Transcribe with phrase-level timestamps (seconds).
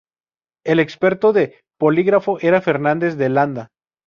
[0.65, 3.69] El experto del polígrafo era Fernández de Landa.